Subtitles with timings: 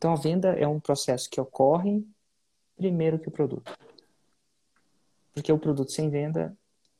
[0.00, 2.02] Então a venda é um processo que ocorre
[2.74, 3.70] primeiro que o produto.
[5.34, 6.56] Porque o produto sem venda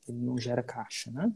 [0.07, 1.33] ele não gera caixa, né?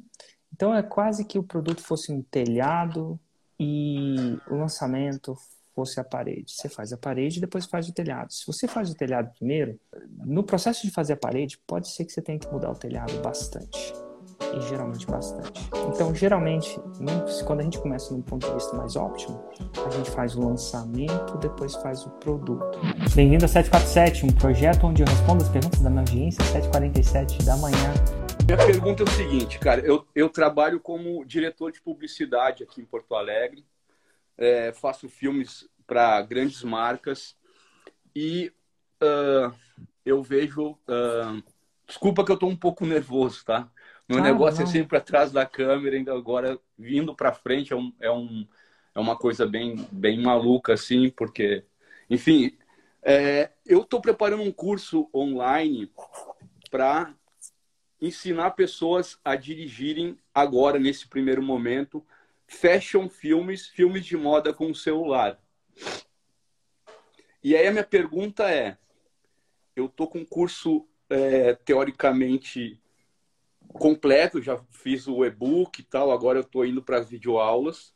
[0.53, 3.19] Então é quase que o produto fosse um telhado
[3.59, 5.35] e o lançamento
[5.75, 6.53] fosse a parede.
[6.53, 8.31] Você faz a parede e depois faz o telhado.
[8.31, 9.81] Se você faz o telhado primeiro,
[10.19, 13.19] no processo de fazer a parede, pode ser que você tenha que mudar o telhado
[13.23, 14.04] bastante.
[14.57, 15.69] E geralmente bastante.
[15.89, 16.79] Então, geralmente,
[17.45, 19.43] quando a gente começa num ponto de vista mais óptimo,
[19.85, 22.79] a gente faz o lançamento, depois faz o produto.
[23.15, 27.57] Bem-vindo a 747, um projeto onde eu respondo as perguntas da minha audiência, 7h47 da
[27.57, 27.95] manhã.
[28.47, 29.81] Minha pergunta é o seguinte, cara.
[29.81, 33.65] Eu, eu trabalho como diretor de publicidade aqui em Porto Alegre
[34.37, 37.37] é, faço filmes para grandes marcas
[38.15, 38.53] e
[39.03, 39.55] uh,
[40.05, 40.73] eu vejo.
[40.89, 41.43] Uh,
[41.87, 43.71] desculpa que eu estou um pouco nervoso, tá?
[44.09, 44.71] Meu negócio é não.
[44.71, 48.47] é sempre atrás da câmera, ainda agora vindo para frente é, um, é, um,
[48.95, 51.65] é uma coisa bem, bem maluca, assim, porque,
[52.11, 52.57] enfim,
[53.03, 55.91] é, eu estou preparando um curso online
[56.71, 57.15] para
[58.01, 62.05] ensinar pessoas a dirigirem agora, nesse primeiro momento,
[62.47, 65.39] fashion filmes, filmes de moda com o celular.
[67.43, 68.77] E aí a minha pergunta é:
[69.75, 72.81] eu tô com um curso é, teoricamente
[73.69, 77.95] completo, já fiz o e-book e tal, agora eu estou indo para as videoaulas.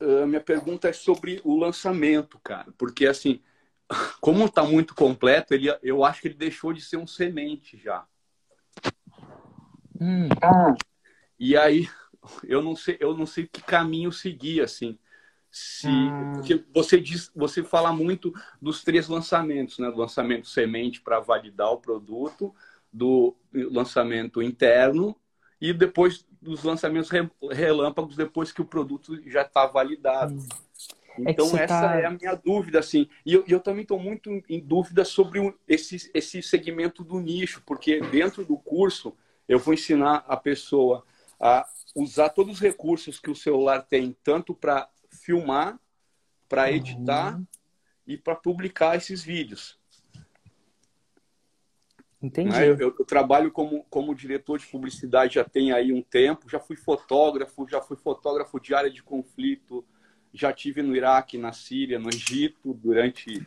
[0.00, 3.40] Uh, minha pergunta é sobre o lançamento, cara, porque assim,
[4.20, 8.06] como está muito completo, ele, eu acho que ele deixou de ser um semente já.
[10.00, 10.28] Hum.
[11.38, 11.88] E aí
[12.44, 14.98] eu não sei, eu não sei que caminho seguir assim.
[15.50, 16.32] Se ah.
[16.34, 19.90] porque você diz, você fala muito dos três lançamentos, né?
[19.90, 22.54] Do lançamento semente para validar o produto,
[22.98, 25.16] do lançamento interno
[25.60, 27.10] e depois dos lançamentos
[27.50, 30.34] relâmpagos depois que o produto já está validado.
[30.34, 30.48] Hum.
[31.26, 32.00] É então essa tá...
[32.00, 33.08] é a minha dúvida assim.
[33.26, 38.00] E eu, eu também estou muito em dúvida sobre esse esse segmento do nicho, porque
[38.00, 39.16] dentro do curso
[39.48, 41.04] eu vou ensinar a pessoa
[41.40, 45.78] a usar todos os recursos que o celular tem, tanto para filmar,
[46.48, 46.68] para uhum.
[46.68, 47.46] editar uhum.
[48.06, 49.77] e para publicar esses vídeos.
[52.20, 52.50] Entendi.
[52.50, 52.68] Né?
[52.68, 56.76] Eu, eu, trabalho como, como diretor de publicidade já tem aí um tempo, já fui
[56.76, 59.84] fotógrafo, já fui fotógrafo de área de conflito,
[60.32, 63.46] já tive no Iraque, na Síria, no Egito, durante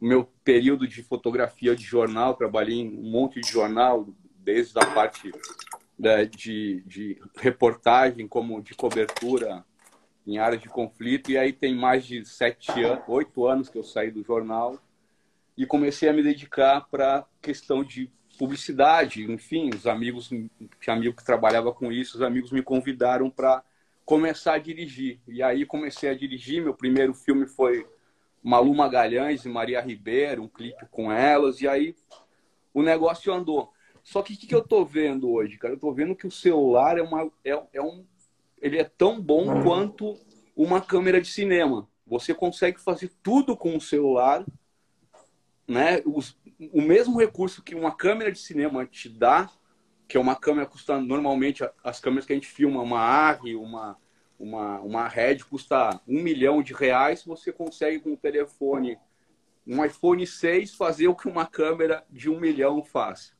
[0.00, 4.86] o meu período de fotografia de jornal, trabalhei em um monte de jornal, desde a
[4.86, 5.30] parte
[5.98, 9.64] né, de, de reportagem, como de cobertura
[10.26, 11.30] em áreas de conflito.
[11.30, 12.70] E aí tem mais de sete
[13.08, 14.78] oito anos que eu saí do jornal
[15.56, 19.30] e comecei a me dedicar para questão de publicidade.
[19.30, 23.62] Enfim, os amigos, tinha amigo que trabalhava com isso, os amigos me convidaram para
[24.04, 25.18] começar a dirigir.
[25.26, 26.62] E aí comecei a dirigir.
[26.62, 27.86] Meu primeiro filme foi
[28.42, 31.60] Malu Magalhães e Maria Ribeiro, um clipe com elas.
[31.60, 31.96] E aí
[32.72, 33.72] o negócio andou.
[34.04, 35.74] Só que o que, que, eu tô vendo hoje, cara?
[35.74, 38.04] Eu tô vendo que o celular é, uma, é, é um.
[38.62, 39.62] Ele é tão bom uhum.
[39.64, 40.16] quanto
[40.54, 41.88] uma câmera de cinema.
[42.06, 44.46] Você consegue fazer tudo com o celular,
[45.66, 46.02] né?
[46.04, 46.36] Os,
[46.72, 49.50] o mesmo recurso que uma câmera de cinema te dá,
[50.08, 53.96] que é uma câmera custando normalmente as câmeras que a gente filma, uma ARRI, uma
[54.38, 58.98] uma uma Red custa um milhão de reais, você consegue com o telefone,
[59.66, 63.34] um iPhone 6 fazer o que uma câmera de um milhão faz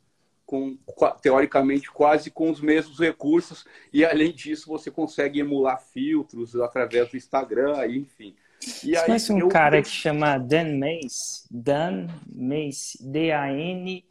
[0.46, 0.78] com
[1.20, 7.16] teoricamente quase com os mesmos recursos e além disso você consegue emular filtros através do
[7.16, 8.34] Instagram, enfim.
[8.62, 9.48] E Você aí, conhece um eu...
[9.48, 11.46] cara que chama Dan Mace?
[11.50, 14.04] Dan Mace, D-A-N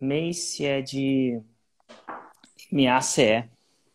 [0.00, 1.42] Mace é de
[2.72, 3.48] M-A-C-E.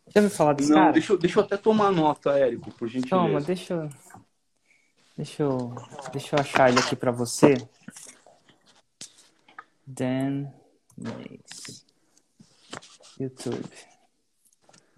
[0.08, 0.92] Já ouviu falar desse Não, cara?
[0.92, 3.10] Deixa, deixa eu até tomar nota, Érico, por gentileza.
[3.10, 3.90] Toma, deixa eu,
[5.18, 5.76] deixa eu,
[6.12, 7.56] deixa eu achar ele aqui para você.
[9.88, 10.48] Dan
[10.98, 11.86] Mace.
[13.20, 13.70] YouTube.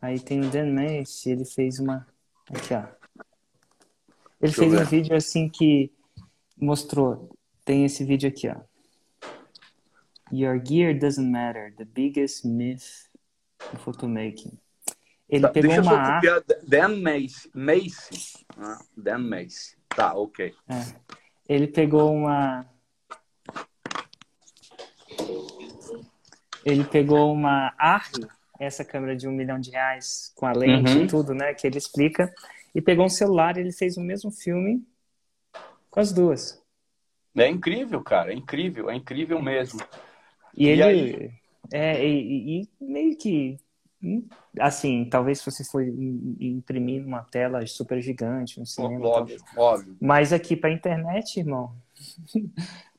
[0.01, 2.05] Aí tem o Dan Mace, ele fez uma.
[2.49, 2.96] Aqui, ó.
[4.39, 5.91] Ele Deixa fez um vídeo assim que
[6.55, 7.35] mostrou.
[7.65, 8.55] Tem esse vídeo aqui, ó.
[10.31, 11.73] Your gear doesn't matter.
[11.75, 13.07] The biggest myth
[13.73, 14.57] in photomaking.
[15.29, 16.21] Ele tá, pegou deixa uma.
[16.23, 17.49] Eu só Dan Mace.
[17.53, 18.45] Mace.
[18.57, 19.75] Ah, Dan Mace.
[19.89, 20.53] Tá, ok.
[20.69, 20.95] É.
[21.49, 22.65] Ele pegou uma
[26.67, 28.27] ele pegou uma ARRI,
[28.59, 31.03] essa câmera de um milhão de reais com a lente uhum.
[31.03, 31.53] e tudo, né?
[31.53, 32.33] Que ele explica.
[32.73, 34.85] E pegou um celular e ele fez o mesmo filme
[35.89, 36.61] com as duas.
[37.35, 38.31] É incrível, cara.
[38.31, 38.89] É incrível.
[38.89, 39.79] É incrível mesmo.
[40.55, 40.83] E, e ele...
[40.83, 41.31] Aí...
[41.73, 43.59] É, e, e, meio que
[44.59, 45.83] Assim, talvez se você for
[46.39, 49.07] imprimir numa tela super gigante no cinema.
[49.07, 49.97] Óbvio, óbvio.
[49.99, 51.75] Mas aqui para internet, irmão.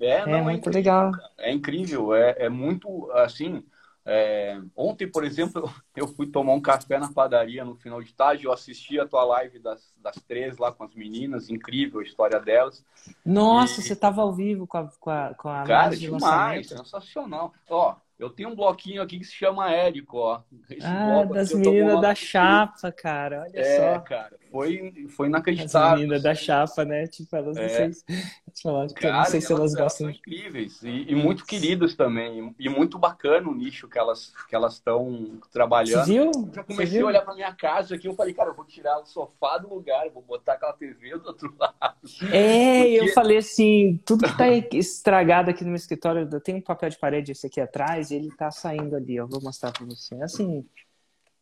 [0.00, 1.12] É, não, é, é muito incrível, legal.
[1.38, 3.62] É incrível, é, é muito assim.
[4.10, 4.58] É...
[4.74, 8.46] Ontem, por exemplo, eu fui tomar um café na padaria no final de tarde.
[8.46, 12.40] Eu assisti a tua live das, das três lá com as meninas, incrível a história
[12.40, 12.82] delas.
[13.24, 13.82] Nossa, e...
[13.82, 17.52] você estava ao vivo com a, com a, com a Cara, demais, sensacional.
[17.68, 20.40] Ó, eu tenho um bloquinho aqui que se chama Érico, ó.
[20.70, 23.42] Esse ah, das meninas da chapa, cara.
[23.42, 24.00] Olha é, só.
[24.00, 24.36] cara.
[24.50, 25.94] Foi, foi inacreditável.
[25.94, 27.06] As meninas da chapa, né?
[27.06, 27.86] Tipo, elas é.
[27.86, 29.78] não sei, cara, não sei se elas, elas gostam.
[29.80, 32.54] Elas são incríveis e, e, muito queridas também.
[32.58, 36.04] E muito bacana o nicho que elas que elas estão trabalhando.
[36.04, 36.50] Você viu?
[36.54, 38.08] Já comecei a olhar pra minha casa aqui.
[38.08, 41.26] Eu falei, cara, eu vou tirar o sofá do lugar, vou botar aquela TV do
[41.26, 41.96] outro lado.
[42.32, 43.00] É, Porque...
[43.00, 46.90] eu falei assim, tudo que tá estragado aqui no meu escritório, eu tenho um papel
[46.90, 50.14] de parede esse aqui atrás, e ele tá saindo ali, eu vou mostrar pra você.
[50.22, 50.64] Assim,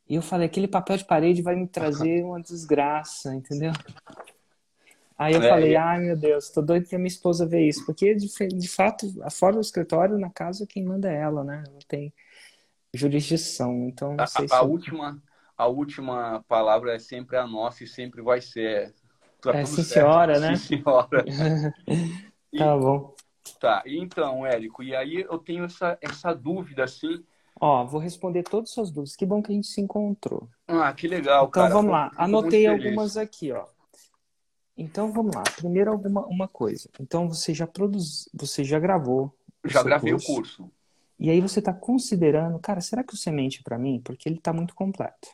[0.08, 3.72] e eu falei, aquele papel de parede vai me trazer uma desgraça, entendeu?
[5.18, 5.76] Aí eu é, falei, é.
[5.76, 9.54] ai meu Deus, tô doido pra minha esposa ver isso, porque de, de fato, fora
[9.54, 11.64] do escritório, na casa, quem manda é ela, né?
[11.66, 12.12] Ela tem
[12.94, 14.54] jurisdição, então não sei a, se...
[14.54, 15.22] a última
[15.56, 18.94] A última palavra é sempre a nossa e sempre vai ser.
[19.40, 20.56] Tá é, sim, senhora, né?
[20.56, 21.24] Sim, senhora.
[22.56, 23.14] tá bom.
[23.58, 27.24] Tá, então, Érico, e aí eu tenho essa, essa dúvida, assim,
[27.58, 29.16] Ó, vou responder todas as suas dúvidas.
[29.16, 30.48] Que bom que a gente se encontrou.
[30.68, 31.74] Ah, que legal, então, cara.
[31.74, 32.12] vamos lá.
[32.16, 33.66] Anotei algumas aqui, ó.
[34.76, 35.42] Então vamos lá.
[35.56, 36.90] Primeiro alguma uma coisa.
[37.00, 39.34] Então você já produz, você já gravou.
[39.64, 40.70] Já gravei curso, o curso.
[41.18, 44.02] E aí você está considerando, cara, será que o semente é para mim?
[44.04, 45.28] Porque ele está muito completo.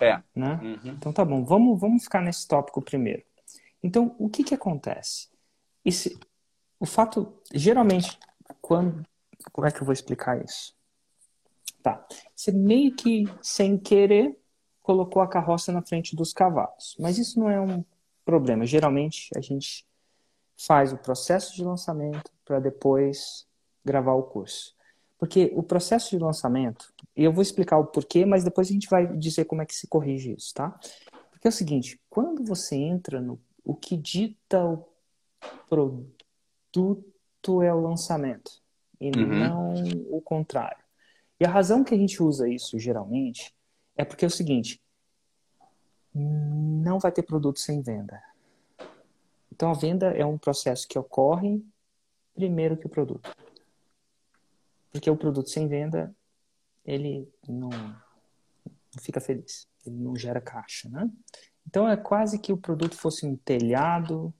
[0.00, 0.22] É.
[0.34, 0.58] Né?
[0.62, 0.92] Uhum.
[0.92, 1.44] Então tá bom.
[1.44, 3.22] Vamos vamos ficar nesse tópico primeiro.
[3.82, 5.28] Então o que que acontece?
[5.84, 6.18] Esse,
[6.80, 8.18] o fato geralmente
[8.62, 9.04] quando
[9.52, 10.77] como é que eu vou explicar isso?
[11.92, 12.06] Tá.
[12.34, 14.36] Você meio que, sem querer,
[14.82, 16.96] colocou a carroça na frente dos cavalos.
[16.98, 17.84] Mas isso não é um
[18.24, 18.66] problema.
[18.66, 19.86] Geralmente, a gente
[20.56, 23.46] faz o processo de lançamento para depois
[23.84, 24.74] gravar o curso.
[25.18, 28.88] Porque o processo de lançamento, e eu vou explicar o porquê, mas depois a gente
[28.88, 30.78] vai dizer como é que se corrige isso, tá?
[31.30, 34.84] Porque é o seguinte, quando você entra no o que dita o
[35.68, 38.50] produto é o lançamento
[39.00, 39.26] e uhum.
[39.26, 39.74] não
[40.10, 40.87] o contrário.
[41.40, 43.54] E a razão que a gente usa isso geralmente
[43.96, 44.80] é porque é o seguinte:
[46.14, 48.22] não vai ter produto sem venda.
[49.52, 51.62] Então a venda é um processo que ocorre
[52.34, 53.34] primeiro que o produto.
[54.90, 56.14] Porque o produto sem venda,
[56.84, 61.10] ele não, não fica feliz, ele não gera caixa, né?
[61.66, 64.32] Então é quase que o produto fosse um telhado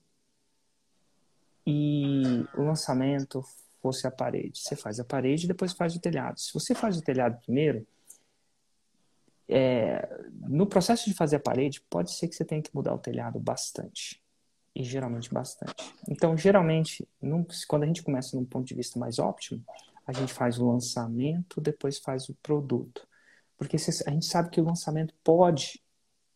[1.65, 3.43] e o lançamento
[3.81, 4.59] fosse a parede.
[4.59, 6.39] Você faz a parede e depois faz o telhado.
[6.39, 7.85] Se você faz o telhado primeiro,
[9.47, 10.07] é,
[10.47, 13.39] no processo de fazer a parede, pode ser que você tenha que mudar o telhado
[13.39, 14.21] bastante.
[14.75, 15.73] E geralmente bastante.
[16.07, 19.63] Então, geralmente, num, quando a gente começa num ponto de vista mais óptimo,
[20.05, 23.07] a gente faz o lançamento, depois faz o produto.
[23.57, 25.83] Porque a gente sabe que o lançamento pode,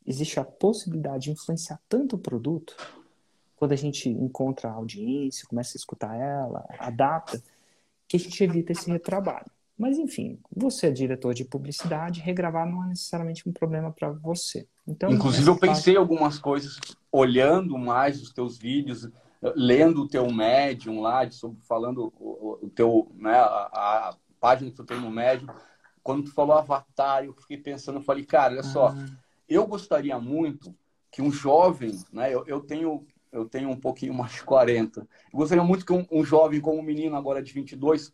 [0.06, 2.75] existe a possibilidade de influenciar tanto o produto
[3.56, 7.42] quando a gente encontra a audiência, começa a escutar ela, adapta,
[8.08, 9.50] que a gente evita esse retrabalho.
[9.78, 14.68] Mas enfim, você é diretor de publicidade, regravar não é necessariamente um problema para você.
[14.88, 15.98] Então, Inclusive eu pensei parte...
[15.98, 16.80] algumas coisas
[17.12, 19.10] olhando mais os teus vídeos,
[19.56, 23.70] lendo o teu Medium lá, sobre, falando o, o teu, né, a,
[24.10, 25.48] a, página que tu tem no Medium.
[26.04, 29.06] Quando tu falou Avatar, eu fiquei pensando, eu falei, cara, olha só, ah.
[29.48, 30.75] eu gostaria muito
[31.12, 35.02] que um jovem, né, eu, eu tenho eu tenho um pouquinho mais de 40.
[35.02, 38.13] Eu gostaria muito que um, um jovem como um menino agora de 22,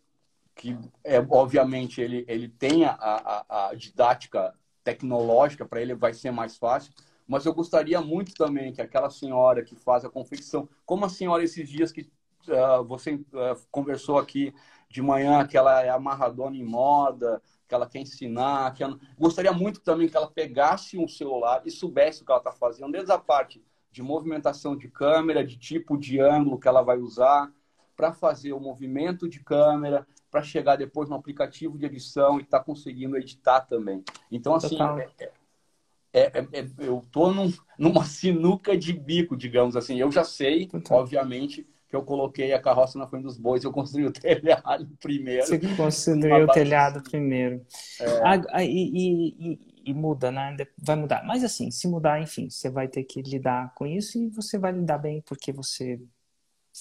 [0.56, 6.30] que é, obviamente ele, ele tenha a, a, a didática tecnológica, para ele vai ser
[6.30, 6.92] mais fácil,
[7.28, 11.44] mas eu gostaria muito também que aquela senhora que faz a confecção, como a senhora
[11.44, 12.10] esses dias que
[12.48, 14.52] uh, você uh, conversou aqui
[14.88, 18.98] de manhã, que ela é amarradona em moda, que ela quer ensinar, que ela...
[19.16, 22.90] gostaria muito também que ela pegasse um celular e soubesse o que ela está fazendo,
[22.90, 27.52] desde a parte de movimentação de câmera, de tipo de ângulo que ela vai usar,
[27.96, 32.60] para fazer o movimento de câmera, para chegar depois no aplicativo de edição e estar
[32.60, 34.02] tá conseguindo editar também.
[34.30, 34.78] Então, assim,
[35.18, 35.30] é,
[36.12, 39.98] é, é, é, eu estou num, numa sinuca de bico, digamos assim.
[39.98, 40.98] Eu já sei, Total.
[40.98, 45.44] obviamente, que eu coloquei a carroça na frente dos bois, eu construí o telhado primeiro.
[45.44, 47.64] Você construiu o telhado primeiro.
[48.00, 48.20] É.
[48.24, 50.56] Ah, e, e, e muda, né?
[50.78, 51.24] Vai mudar.
[51.24, 54.72] Mas assim, se mudar, enfim, você vai ter que lidar com isso e você vai
[54.72, 56.00] lidar bem porque você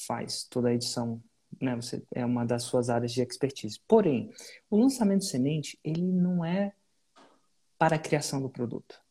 [0.08, 1.22] faz toda a edição,
[1.62, 1.75] né?
[1.75, 3.79] Você é uma das suas áreas de expertise.
[3.88, 4.32] Porém,
[4.70, 6.74] o lançamento semente, ele não é
[7.77, 9.01] para a criação do produto.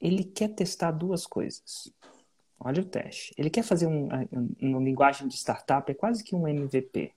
[0.00, 1.92] Ele quer testar duas coisas.
[2.58, 3.34] Olha o teste.
[3.36, 4.08] Ele quer fazer um,
[4.60, 7.12] uma linguagem de startup, é quase que um MVP.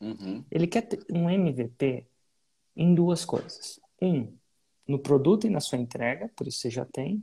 [0.00, 0.44] Uhum.
[0.50, 2.06] Ele quer um MVP
[2.76, 3.80] em duas coisas.
[4.00, 4.32] Um,
[4.88, 7.22] no produto e na sua entrega, por isso você já tem.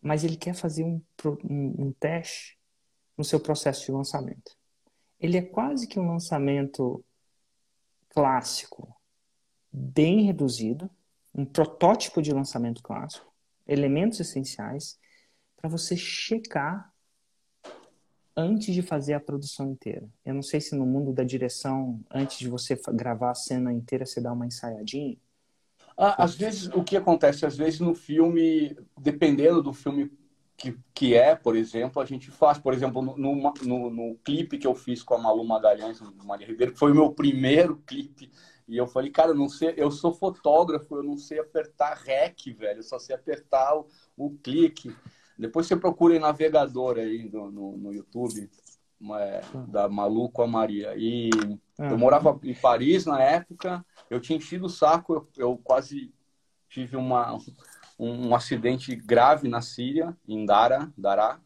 [0.00, 1.02] Mas ele quer fazer um,
[1.44, 2.58] um, um teste
[3.16, 4.56] no seu processo de lançamento.
[5.20, 7.04] Ele é quase que um lançamento
[8.08, 8.94] clássico,
[9.70, 10.90] bem reduzido,
[11.34, 13.30] um protótipo de lançamento clássico,
[13.66, 14.98] elementos essenciais
[15.56, 16.90] para você checar
[18.34, 20.08] antes de fazer a produção inteira.
[20.24, 24.06] Eu não sei se no mundo da direção, antes de você gravar a cena inteira,
[24.06, 25.16] você dá uma ensaiadinha.
[25.96, 27.46] Ah, às vezes, o que acontece?
[27.46, 30.10] Às vezes no filme, dependendo do filme
[30.56, 32.58] que, que é, por exemplo, a gente faz.
[32.58, 36.72] Por exemplo, no, no, no, clipe que eu fiz com a Malu Magalhães, Maria Ribeiro,
[36.72, 38.30] que foi o meu primeiro clipe
[38.68, 42.52] e eu falei, cara, eu não sei, eu sou fotógrafo, eu não sei apertar REC,
[42.52, 43.86] velho, eu só sei apertar o,
[44.16, 44.94] o clique.
[45.38, 48.50] Depois você procura em navegador aí no, no, no YouTube,
[49.68, 50.94] da Malu com a Maria.
[50.96, 51.30] E
[51.78, 51.96] eu ah.
[51.96, 56.12] morava em Paris na época, eu tinha enchido o saco, eu, eu quase
[56.68, 57.34] tive uma,
[57.98, 61.40] um, um, acidente grave na Síria, em Dara, Dará,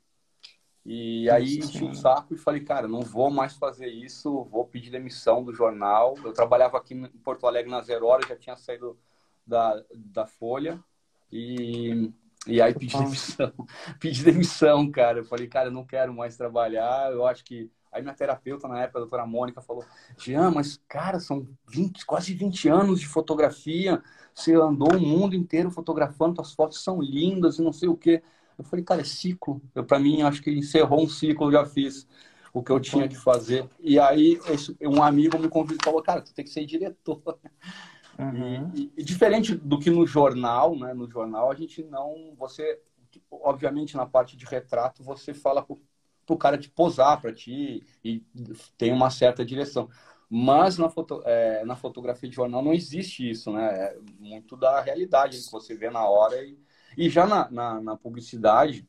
[0.84, 4.90] e aí enchi o saco e falei, cara, não vou mais fazer isso, vou pedir
[4.90, 6.16] demissão do jornal.
[6.24, 8.98] Eu trabalhava aqui em Porto Alegre na Zero Hora, já tinha saído
[9.46, 10.82] da, da Folha.
[11.30, 12.10] E,
[12.46, 13.52] e aí pedi demissão.
[14.00, 15.18] pedi demissão, cara.
[15.18, 17.12] Eu falei, cara, eu não quero mais trabalhar.
[17.12, 17.70] Eu acho que.
[17.92, 19.84] Aí minha terapeuta na época, a doutora Mônica, falou:
[20.16, 24.02] Jean, mas, cara, são 20, quase 20 anos de fotografia.
[24.34, 28.22] Você andou o mundo inteiro fotografando, suas fotos são lindas e não sei o quê.
[28.56, 29.60] Eu falei, cara, é ciclo.
[29.74, 32.06] Eu, para mim, acho que encerrou um ciclo, já fiz
[32.52, 33.68] o que eu tinha que fazer.
[33.80, 34.38] E aí,
[34.82, 37.22] um amigo me convidou e falou, cara, tu tem que ser diretor.
[38.18, 38.70] Uhum.
[38.74, 40.92] E, e, diferente do que no jornal, né?
[40.94, 42.34] No jornal, a gente não...
[42.36, 42.80] Você,
[43.30, 45.80] obviamente, na parte de retrato, você fala pro,
[46.26, 48.24] pro cara te posar para ti e
[48.76, 49.88] tem uma certa direção.
[50.28, 53.66] Mas na, foto, é, na fotografia de jornal não existe isso, né?
[53.66, 56.56] É muito da realidade que você vê na hora e
[56.96, 58.88] e já na, na, na publicidade,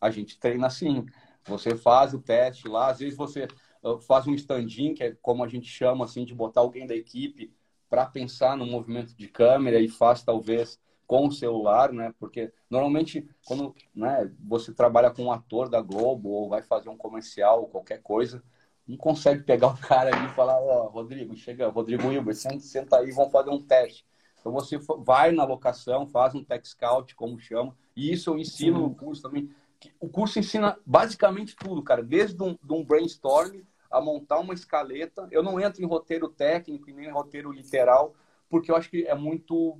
[0.00, 1.06] a gente treina assim.
[1.44, 3.48] Você faz o teste lá, às vezes você
[3.82, 6.94] uh, faz um stand-in, que é como a gente chama assim, de botar alguém da
[6.94, 7.52] equipe
[7.90, 12.14] para pensar no movimento de câmera e faz talvez com o celular, né?
[12.20, 16.96] Porque normalmente quando né, você trabalha com um ator da Globo ou vai fazer um
[16.96, 18.40] comercial ou qualquer coisa,
[18.86, 22.60] não consegue pegar o cara ali e falar, ó, oh, Rodrigo, chega, Rodrigo Wilber, senta,
[22.60, 24.06] senta aí, vamos fazer um teste.
[24.38, 28.80] Então você vai na locação, faz um tech scout, como chama, e isso eu ensino
[28.80, 29.50] no curso também.
[29.98, 35.26] O curso ensina basicamente tudo, cara, desde um, de um brainstorm a montar uma escaleta.
[35.30, 38.14] Eu não entro em roteiro técnico e nem em roteiro literal,
[38.48, 39.78] porque eu acho que é muito.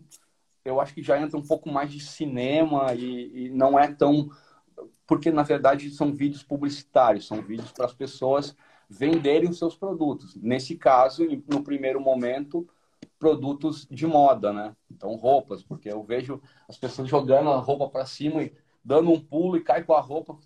[0.65, 4.29] Eu acho que já entra um pouco mais de cinema e, e não é tão.
[5.07, 8.57] Porque, na verdade, são vídeos publicitários, são vídeos para as pessoas
[8.89, 10.35] venderem os seus produtos.
[10.37, 12.69] Nesse caso, no primeiro momento,
[13.19, 14.75] produtos de moda, né?
[14.91, 18.53] Então, roupas, porque eu vejo as pessoas jogando a roupa para cima e
[18.85, 20.37] dando um pulo e cai com a roupa.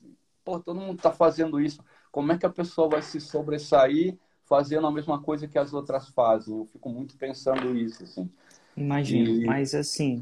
[0.44, 1.83] Pô, todo mundo está fazendo isso.
[2.14, 6.06] Como é que a pessoa vai se sobressair fazendo a mesma coisa que as outras
[6.11, 6.56] fazem?
[6.56, 8.30] Eu fico muito pensando isso, assim.
[8.76, 9.44] Imagino, e...
[9.44, 10.21] mas assim,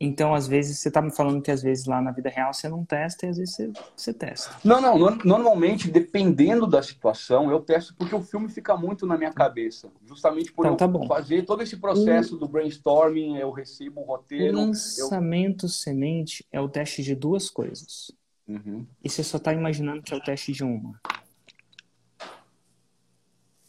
[0.00, 2.68] então, às vezes, você está me falando que às vezes lá na vida real você
[2.68, 4.56] não testa e às vezes você, você testa.
[4.64, 4.98] Não, não.
[5.24, 9.88] Normalmente, dependendo da situação, eu testo porque o filme fica muito na minha cabeça.
[10.04, 14.58] Justamente por então, eu tá fazer todo esse processo do brainstorming, eu recebo o roteiro.
[14.58, 15.70] O lançamento eu...
[15.70, 18.10] semente é o teste de duas coisas.
[18.48, 18.86] Uhum.
[19.02, 21.00] E você só está imaginando que é o teste de uma.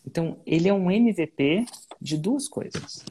[0.05, 1.65] Então, ele é um MVP
[1.99, 3.03] de duas coisas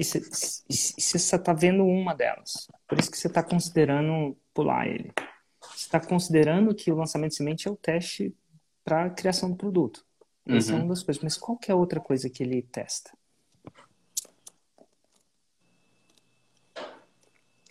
[0.00, 2.68] e você está vendo uma delas.
[2.88, 5.12] Por isso que você está considerando pular ele.
[5.60, 8.34] Você está considerando que o lançamento de semente é o teste
[8.82, 10.04] para a criação do produto.
[10.46, 10.80] Essa é uhum.
[10.80, 11.22] é uma das coisas.
[11.22, 13.10] Mas qual que é a outra coisa que ele testa?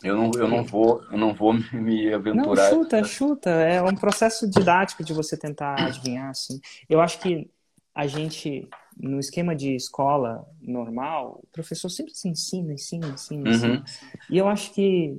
[0.04, 2.72] Eu não, eu não vou, eu não vou me aventurar.
[2.72, 3.50] Não, chuta, chuta.
[3.50, 6.60] É um processo didático de você tentar adivinhar, assim.
[6.88, 7.50] Eu acho que
[7.94, 8.68] a gente
[9.00, 13.74] no esquema de escola normal, o professor sempre se ensina, ensina, ensina, ensina.
[13.76, 13.84] Uhum.
[14.30, 15.18] E eu acho que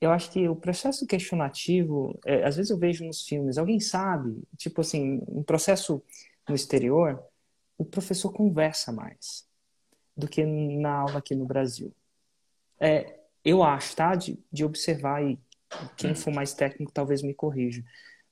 [0.00, 4.42] eu acho que o processo questionativo, é, às vezes eu vejo nos filmes, alguém sabe,
[4.56, 6.02] tipo assim, um processo
[6.48, 7.22] no exterior,
[7.76, 9.46] o professor conversa mais
[10.16, 11.92] do que na aula aqui no Brasil.
[12.78, 14.14] É, eu acho, tá?
[14.14, 15.38] De, de observar e
[15.96, 17.84] quem for mais técnico talvez me corrija.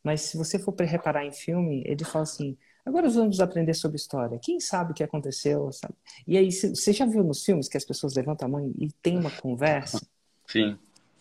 [0.02, 2.56] Mas se você for reparar em filme, ele fala assim:
[2.88, 4.38] Agora vamos aprender sobre história.
[4.42, 5.94] Quem sabe o que aconteceu, sabe?
[6.26, 9.18] E aí, você já viu nos filmes que as pessoas levantam a mão e tem
[9.18, 10.00] uma conversa?
[10.48, 10.78] Sim.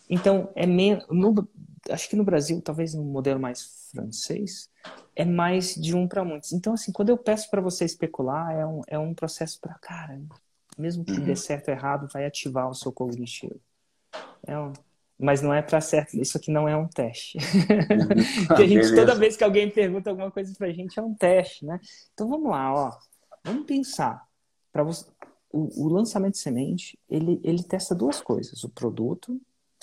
[0.08, 1.04] Então, é menos.
[1.90, 4.70] Acho que no Brasil, talvez no modelo mais francês,
[5.14, 6.54] é mais de um para muitos.
[6.54, 9.74] Então, assim, quando eu peço para você especular, é um, é um processo para.
[9.74, 10.18] Cara,
[10.78, 11.24] mesmo que uhum.
[11.24, 13.60] dê certo ou errado, vai ativar o seu cognitivo.
[14.46, 14.72] É um,
[15.18, 16.14] mas não é para certo.
[16.14, 17.38] Isso aqui não é um teste.
[17.38, 18.54] Uhum.
[18.56, 21.66] a gente, toda vez que alguém pergunta alguma coisa para a gente, é um teste,
[21.66, 21.80] né?
[22.14, 22.96] Então vamos lá, ó.
[23.44, 24.24] Vamos pensar.
[24.72, 25.10] Para você,
[25.50, 29.40] o, o, lançamento de semente, ele, ele testa duas coisas: o produto,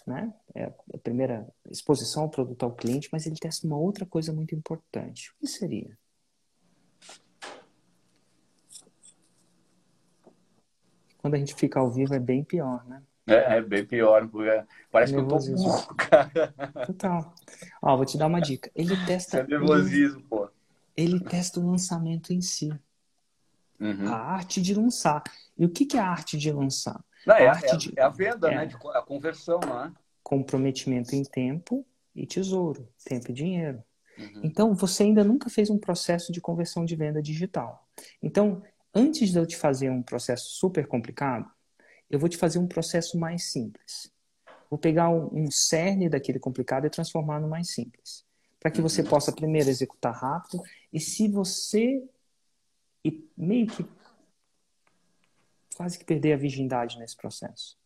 [0.07, 0.33] né?
[0.53, 4.55] É a primeira exposição ao produto ao cliente, mas ele testa uma outra coisa muito
[4.55, 5.31] importante.
[5.31, 5.97] O que seria?
[11.17, 13.03] Quando a gente fica ao vivo é bem pior, né?
[13.27, 16.53] É, é bem pior, porque parece que eu tô burro, cara.
[16.85, 17.33] Total.
[17.81, 18.69] Ó, vou te dar uma dica.
[18.75, 19.39] Ele testa.
[19.39, 20.49] É nervosismo, ele, pô.
[20.95, 22.71] Ele testa o lançamento em si.
[23.79, 24.07] Uhum.
[24.07, 25.23] A arte de lançar.
[25.57, 27.03] E o que, que é a arte de lançar?
[27.25, 27.93] Não, é, a arte é, de...
[27.97, 28.55] é a venda, é.
[28.55, 28.65] né?
[28.67, 29.91] De, a conversão, né?
[30.23, 32.87] Comprometimento em tempo e tesouro.
[33.03, 33.83] Tempo e dinheiro.
[34.17, 34.41] Uhum.
[34.43, 37.87] Então, você ainda nunca fez um processo de conversão de venda digital.
[38.21, 38.61] Então,
[38.93, 41.49] antes de eu te fazer um processo super complicado,
[42.09, 44.11] eu vou te fazer um processo mais simples.
[44.69, 48.25] Vou pegar um, um cerne daquele complicado e transformar no mais simples.
[48.59, 49.09] Para que você uhum.
[49.09, 52.03] possa primeiro executar rápido e se você
[53.03, 53.85] e meio que
[55.75, 57.77] quase que perder a virgindade nesse processo.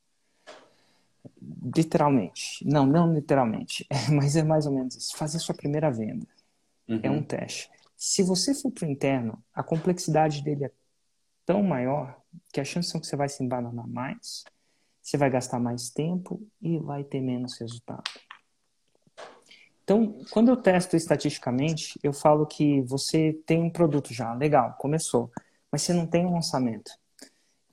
[1.75, 2.65] Literalmente.
[2.65, 3.85] Não, não literalmente.
[4.13, 5.17] Mas é mais ou menos isso.
[5.17, 6.27] Fazer sua primeira venda.
[6.87, 6.99] Uhum.
[7.03, 7.69] É um teste.
[7.97, 10.71] Se você for para o interno, a complexidade dele é
[11.45, 12.18] tão maior
[12.51, 14.43] que a chance são que você vai se embananar mais,
[15.01, 18.03] você vai gastar mais tempo e vai ter menos resultado.
[19.83, 25.31] Então, quando eu testo estatisticamente, eu falo que você tem um produto já, legal, começou,
[25.71, 26.91] mas você não tem um lançamento.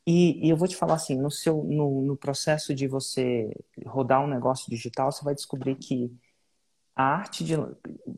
[0.06, 3.50] E, e eu vou te falar assim, no, seu, no, no processo de você
[3.84, 6.10] rodar um negócio digital, você vai descobrir que
[6.96, 7.54] a arte de.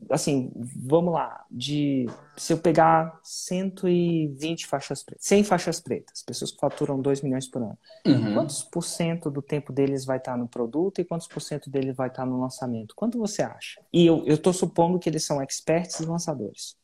[0.09, 1.45] Assim, vamos lá.
[1.51, 2.05] De,
[2.37, 7.61] se eu pegar 120 faixas pretas, 100 faixas pretas, pessoas que faturam 2 milhões por
[7.61, 8.33] ano, uhum.
[8.33, 11.93] quantos por cento do tempo deles vai estar no produto e quantos por cento deles
[11.93, 12.95] vai estar no lançamento?
[12.95, 13.81] Quanto você acha?
[13.91, 16.77] E eu estou supondo que eles são experts e lançadores.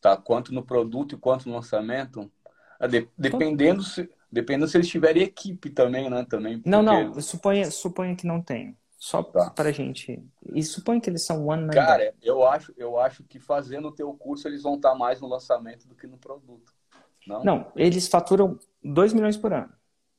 [0.00, 2.28] Tá, quanto no produto e quanto no lançamento?
[2.80, 6.26] Ah, de, dependendo, se, dependendo se eles tiverem equipe também, né?
[6.28, 6.68] Também, porque...
[6.68, 8.76] Não, não, suponha, suponha que não tem.
[8.98, 9.50] Só tá.
[9.50, 10.22] pra gente.
[10.54, 11.72] E suponho que eles são one man.
[11.72, 15.28] Cara, eu acho, eu acho que fazendo o teu curso eles vão estar mais no
[15.28, 16.72] lançamento do que no produto.
[17.26, 19.72] Não, Não eles faturam 2 milhões por ano.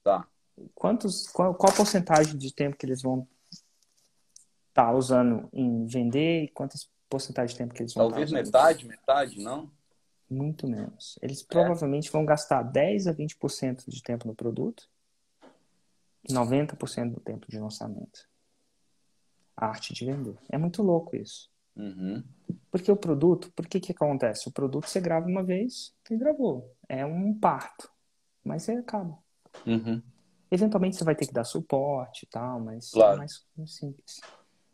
[0.04, 0.28] Tá.
[0.74, 3.28] Quantos, qual, qual a porcentagem de tempo que eles vão
[4.70, 8.88] estar tá usando em vender e quantas porcentagem de tempo que eles vão Talvez metade,
[8.88, 9.72] metade, não?
[10.30, 11.18] Muito menos.
[11.22, 11.46] Eles é.
[11.48, 14.90] provavelmente vão gastar 10 a 20% de tempo no produto,
[16.30, 18.28] 90% do tempo de lançamento
[19.56, 20.38] a arte de vender.
[20.50, 21.50] É muito louco isso.
[21.76, 22.24] Uhum.
[22.72, 24.48] Porque o produto, por que que acontece?
[24.48, 26.74] O produto você grava uma vez e gravou.
[26.88, 27.90] É um parto.
[28.44, 29.18] Mas você acaba.
[29.66, 30.02] Uhum.
[30.52, 33.16] Eventualmente você vai ter que dar suporte e tal, mas claro.
[33.16, 34.22] é mais simples.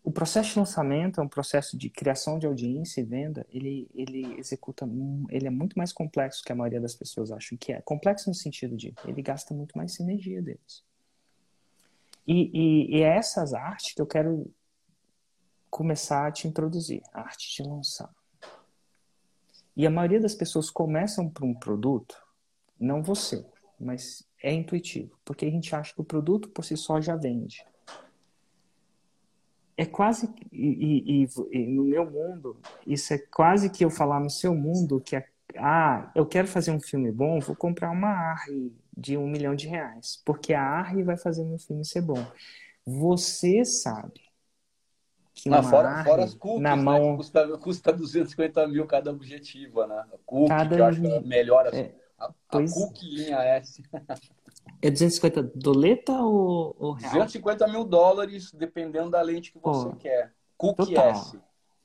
[0.04, 3.46] O processo de lançamento é um processo de criação de audiência e venda.
[3.50, 4.88] Ele, ele executa,
[5.30, 7.82] ele é muito mais complexo que a maioria das pessoas acham que é.
[7.82, 10.84] Complexo no sentido de ele gasta muito mais energia deles.
[12.28, 14.52] E, e, e é essas artes que eu quero
[15.72, 18.14] começar a te introduzir, a arte de lançar.
[19.76, 22.22] E a maioria das pessoas começam por um produto,
[22.78, 23.44] não você,
[23.80, 27.66] mas é intuitivo, porque a gente acha que o produto por si só já vende.
[29.78, 34.30] É quase, e, e, e no meu mundo, isso é quase que eu falar no
[34.30, 38.76] seu mundo que é, ah, eu quero fazer um filme bom, vou comprar uma ARRI
[38.96, 42.24] de um milhão de reais, porque a ARRI vai fazer meu filme ser bom.
[42.86, 44.31] Você sabe
[45.50, 47.18] ah, fora, fora as cookies, na né, mão...
[47.18, 49.96] custa, custa 250 mil cada objetiva, né?
[49.96, 50.76] A cookie, cada...
[50.76, 52.74] que eu acho que melhora é, a, a pois...
[52.74, 53.84] cookie linha S.
[54.82, 57.14] É 250 doleta ou, ou real?
[57.14, 60.34] 250 mil dólares, dependendo da lente que você Pô, quer.
[60.58, 61.10] Cookie total.
[61.10, 61.40] S.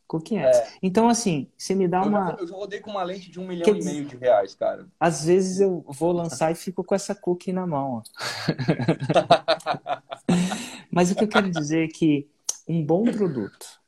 [0.07, 0.61] Cookie S.
[0.61, 0.73] É.
[0.83, 2.31] Então, assim, você me dá eu uma.
[2.31, 4.55] Já, eu já rodei com uma lente de um milhão Quer e meio de reais,
[4.55, 4.87] cara.
[5.01, 8.03] Às vezes eu vou lançar e fico com essa cookie na mão.
[10.91, 12.29] Mas o que eu quero dizer é que
[12.67, 13.81] um bom produto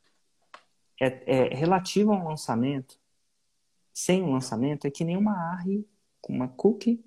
[1.01, 2.99] é, é relativo a um lançamento,
[3.93, 5.87] sem um lançamento, é que nem uma ARRI
[6.21, 7.05] com uma cookie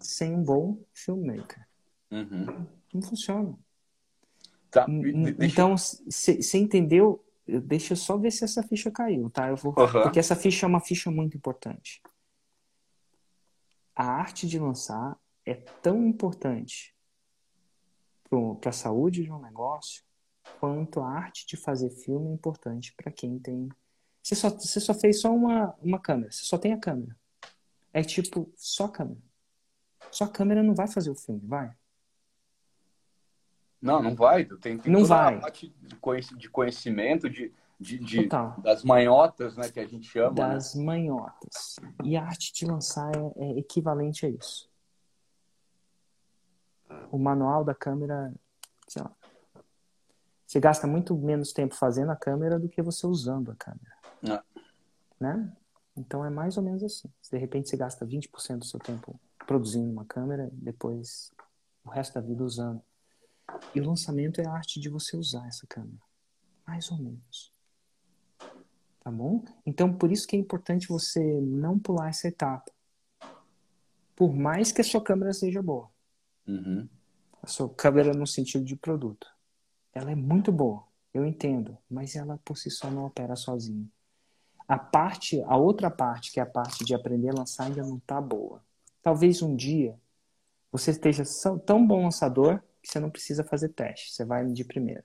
[0.00, 1.66] sem um bom filmmaker.
[2.10, 2.66] Uhum.
[2.92, 3.58] Não funciona.
[4.70, 4.86] Tá.
[5.40, 7.24] Então, você entendeu
[7.62, 9.48] deixa eu só ver se essa ficha caiu, tá?
[9.48, 10.02] Eu vou, Uhum.
[10.02, 12.02] porque essa ficha é uma ficha muito importante.
[13.96, 16.94] A arte de lançar é tão importante
[18.60, 20.04] para a saúde de um negócio
[20.60, 23.68] quanto a arte de fazer filme é importante para quem tem.
[24.22, 27.16] Você só, você só fez só uma, uma câmera, você só tem a câmera.
[27.92, 29.20] É tipo, só câmera.
[30.10, 31.72] Só a câmera não vai fazer o filme, vai?
[33.80, 34.44] Não, não vai.
[34.44, 35.36] Tem, tem Não vai.
[35.36, 38.28] a parte de conheci- de conhecimento, de, de, de-
[38.62, 40.30] das manhotas, né, que a gente chama.
[40.30, 40.54] né?
[40.54, 41.76] das manhotas.
[42.04, 44.68] E a arte de lançar é, é equivalente a isso.
[47.10, 48.34] O manual da câmera,
[48.88, 49.14] sei lá.
[50.48, 53.94] Você gasta muito menos tempo fazendo a câmera do que você usando a câmera.
[54.22, 54.42] É.
[55.20, 55.52] Né?
[55.94, 57.12] Então é mais ou menos assim.
[57.20, 61.30] Se de repente você gasta 20% do seu tempo produzindo uma câmera, depois
[61.84, 62.80] o resto da vida usando.
[63.74, 66.00] E o lançamento é a arte de você usar essa câmera.
[66.66, 67.52] Mais ou menos.
[69.00, 69.44] Tá bom?
[69.66, 72.72] Então, por isso que é importante você não pular essa etapa.
[74.16, 75.90] Por mais que a sua câmera seja boa.
[76.46, 76.88] Uhum.
[77.42, 79.37] A sua câmera no sentido de produto.
[79.98, 83.84] Ela é muito boa, eu entendo, mas ela por si só não opera sozinha.
[84.68, 87.96] A parte, a outra parte, que é a parte de aprender a lançar, ainda não
[87.96, 88.62] está boa.
[89.02, 89.98] Talvez um dia
[90.70, 91.24] você esteja
[91.66, 95.02] tão bom lançador que você não precisa fazer teste, você vai de primeira.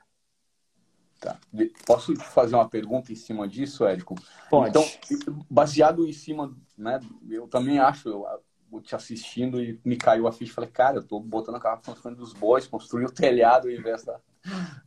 [1.20, 1.40] Tá.
[1.88, 4.14] Posso te fazer uma pergunta em cima disso, Érico?
[4.48, 4.70] Pode.
[4.70, 4.86] Então,
[5.50, 7.00] baseado em cima, né?
[7.28, 11.20] Eu também acho, eu, te assistindo e me caiu a ficha, falei, cara, eu tô
[11.20, 11.82] botando a carro
[12.16, 14.20] dos bois, construir o telhado ao invés da,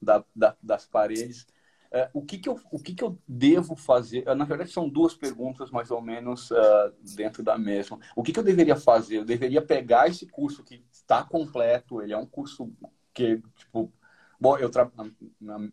[0.00, 1.46] da- da- das paredes.
[1.90, 4.24] É, o que que eu, o que que eu devo fazer?
[4.34, 7.98] Na verdade, são duas perguntas mais ou menos ah, dentro da mesma.
[8.14, 9.18] O que que eu deveria fazer?
[9.18, 12.70] Eu deveria pegar esse curso que está completo, ele é um curso
[13.14, 13.92] que, tipo,
[14.40, 14.90] bom, eu tra...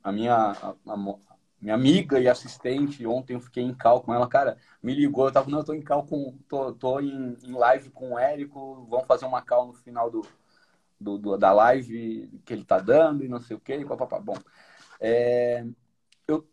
[0.03, 0.97] a, minha a- a
[1.61, 5.31] minha amiga e assistente, ontem eu fiquei em cal com ela, cara, me ligou, eu
[5.31, 8.85] tava, não, eu tô em cal com, tô, tô em, em live com o Érico,
[8.89, 10.21] vamos fazer uma cal no final do,
[11.03, 14.19] do, do- da live que ele tá dando e não sei o que, papapá.
[14.19, 14.35] Bom,
[14.99, 15.65] é,
[16.27, 16.47] eu,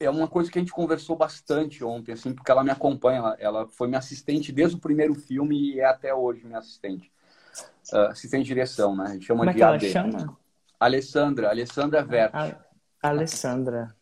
[0.00, 3.36] é uma coisa que a gente conversou bastante ontem, assim, porque ela me acompanha, ela,
[3.40, 7.12] ela foi minha assistente desde o primeiro filme e é até hoje minha assistente.
[7.92, 9.04] Ah, assistente de direção, né?
[9.06, 9.86] A gente chama Como é de que ela AD.
[9.92, 10.38] chama?
[10.80, 13.96] Alessandra, Alessandra Vert A Alessandra.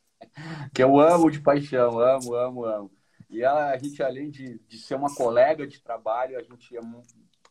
[0.74, 2.90] que eu amo de paixão, amo, amo, amo.
[3.28, 6.80] E a, a gente, além de, de ser uma colega de trabalho, a gente é
[6.80, 7.02] mu-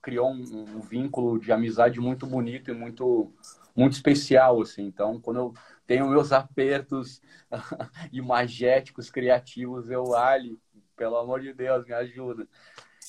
[0.02, 3.32] criou um, um vínculo de amizade muito bonito e muito,
[3.76, 4.84] muito especial, assim.
[4.84, 5.54] Então, quando eu
[5.86, 7.22] tenho meus apertos
[8.12, 10.60] imagéticos, criativos, eu, Ali,
[10.96, 12.48] pelo amor de Deus, me ajuda.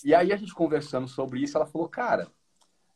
[0.05, 2.29] E aí a gente conversando sobre isso, ela falou, cara,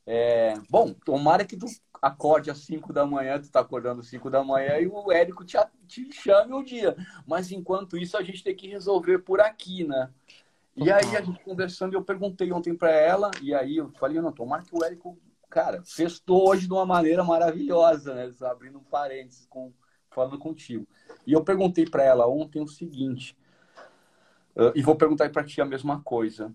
[0.07, 1.65] é, bom, tomara que tu
[2.01, 5.43] acorde às 5 da manhã, tu tá acordando às 5 da manhã e o Érico
[5.43, 6.95] te, te chame o dia.
[7.25, 10.09] Mas enquanto isso, a gente tem que resolver por aqui, né?
[10.75, 14.31] E aí a gente conversando, eu perguntei ontem para ela, e aí eu falei, não,
[14.31, 15.17] tomara que o Érico,
[15.49, 18.29] cara, festou hoje de uma maneira maravilhosa, né?
[18.41, 19.71] Abrindo um parênteses, com,
[20.09, 20.85] falando contigo.
[21.25, 23.37] E eu perguntei para ela ontem o seguinte,
[24.55, 26.53] uh, e vou perguntar para ti a mesma coisa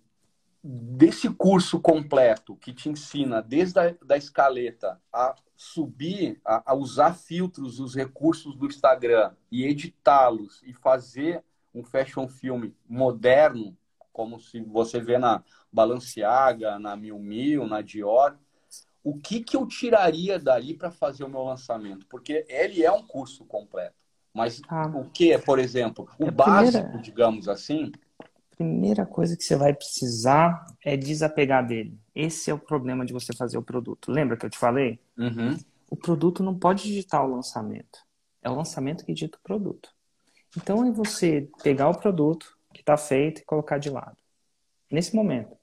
[0.62, 7.14] desse curso completo que te ensina desde a da escaleta a subir, a, a usar
[7.14, 11.42] filtros, os recursos do Instagram e editá-los e fazer
[11.74, 13.76] um fashion film moderno,
[14.12, 15.42] como se você vê na
[15.72, 18.36] Balenciaga, na Miu Miu, na Dior,
[19.02, 22.06] o que que eu tiraria dali para fazer o meu lançamento?
[22.06, 23.94] Porque ele é um curso completo.
[24.32, 24.86] Mas Ah.
[24.94, 27.90] o que, por exemplo, o É básico, primeira- digamos assim,
[28.56, 31.98] primeira coisa que você vai precisar é desapegar dele.
[32.14, 34.12] Esse é o problema de você fazer o produto.
[34.12, 35.00] Lembra que eu te falei?
[35.18, 35.56] uhum,
[35.90, 37.98] O produto não pode digitar o lançamento.
[38.42, 39.90] É o lançamento que dita o produto.
[40.56, 44.16] Então é você pegar o produto que está feito e colocar de lado.
[44.90, 45.56] Nesse momento.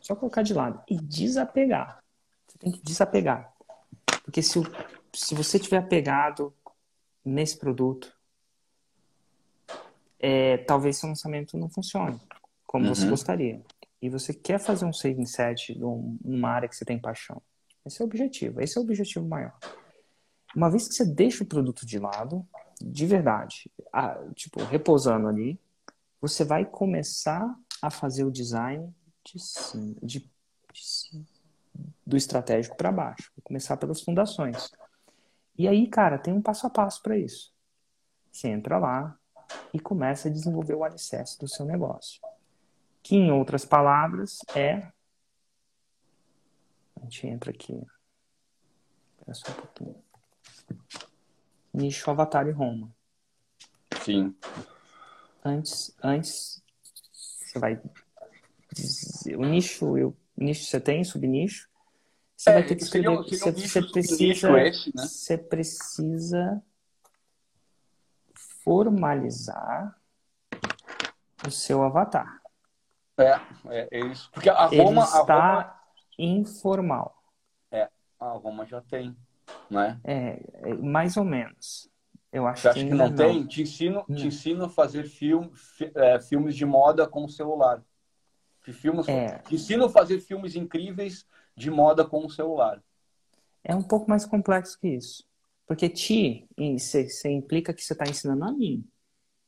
[0.00, 2.02] Só colocar de lado e desapegar.
[2.46, 3.52] Você tem que desapegar.
[4.24, 4.64] Porque se, o-
[5.14, 6.54] se você tiver apegado
[7.24, 8.14] nesse produto,
[10.18, 12.20] é, talvez seu lançamento não funcione
[12.66, 13.10] como você Uhum.
[13.10, 13.62] gostaria.
[14.00, 17.40] E você quer fazer um saving set num- numa área que você tem paixão.
[17.84, 18.60] Esse é o objetivo.
[18.60, 19.56] Esse é o objetivo maior.
[20.54, 22.46] Uma vez que você deixa o produto de lado,
[22.80, 25.58] de verdade, a- tipo, repousando ali,
[26.26, 28.90] você vai começar a fazer o design
[29.22, 30.20] de cima, de,
[30.72, 31.24] de
[32.06, 33.30] do estratégico para baixo.
[33.42, 34.70] Começar pelas fundações.
[35.58, 37.52] E aí, cara, tem um passo a passo para isso.
[38.32, 39.18] Você entra lá
[39.72, 42.22] e começa a desenvolver o alicerce do seu negócio.
[43.02, 44.90] Que, em outras palavras, é.
[46.96, 47.74] A gente entra aqui.
[49.18, 50.02] Espera só um pouquinho.
[51.72, 52.90] Nicho Avatar e Roma.
[54.02, 54.34] Sim.
[55.44, 56.62] Antes, antes
[57.12, 57.80] você vai
[58.72, 61.68] dizer, o nicho, eu, nicho você tem, subnicho.
[62.36, 63.20] Você É, vai ter que seria escrever.
[63.20, 65.02] um- seria você, um nicho, você precisa, esse, né?
[65.02, 66.62] você precisa
[68.34, 70.00] formalizar
[71.46, 72.40] o seu avatar.
[73.18, 73.32] É,
[73.68, 74.30] é, é isso.
[74.32, 75.80] Porque a Ele Roma, a está Roma,
[76.18, 77.22] informal.
[78.18, 79.14] a Roma já tem,
[79.70, 80.00] né?
[80.02, 81.90] É, é, mais ou menos.
[82.34, 83.46] Eu acho Você acha que ainda não tem?
[83.46, 84.16] Te ensino, Não.
[84.16, 85.04] te ensino a fazer
[85.54, 87.80] fi- é, filmes de moda com o celular.
[88.60, 89.38] Filmes, É.
[89.38, 91.24] Te ensino a fazer filmes incríveis
[91.56, 92.82] de moda com o celular.
[93.62, 95.24] É um pouco mais complexo que isso.
[95.64, 98.84] Porque ti, você implica que você está ensinando a mim.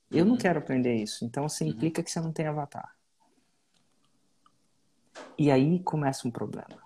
[0.08, 0.38] Eu não Uhum.
[0.38, 1.24] quero aprender isso.
[1.24, 2.94] Então você implica que você não tem avatar.
[5.36, 6.80] E aí começa um problema.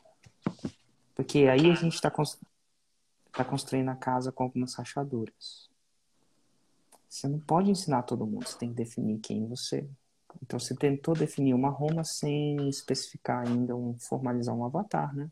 [1.14, 5.69] Porque aí a gente está tá construindo a casa com algumas rachaduras.
[7.10, 9.88] Você não pode ensinar todo mundo, você tem que definir quem você.
[10.42, 15.28] Então você tentou definir uma Roma sem especificar ainda um formalizar um avatar, né?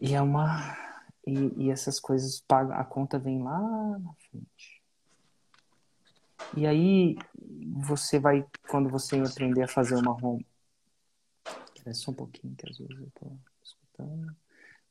[0.00, 0.76] E é uma
[1.26, 4.82] e, e essas coisas pagam, a conta vem lá na frente.
[6.56, 7.16] E aí
[7.76, 10.44] você vai quando você aprender a fazer uma Roma
[11.84, 14.36] Espera só um pouquinho que às vezes eu tô escutando.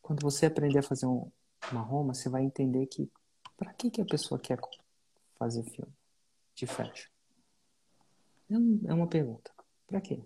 [0.02, 1.32] Quando você aprender a fazer um-
[1.72, 3.12] uma Roma, você vai entender que
[3.58, 4.60] para que que a pessoa quer
[5.44, 5.94] fazer filme
[6.56, 7.10] de fashion?
[8.50, 8.56] É,
[8.90, 9.52] é uma pergunta.
[9.86, 10.24] Para quê?